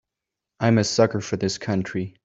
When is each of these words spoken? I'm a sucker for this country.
I'm 0.59 0.79
a 0.79 0.83
sucker 0.83 1.21
for 1.21 1.37
this 1.37 1.59
country. 1.59 2.15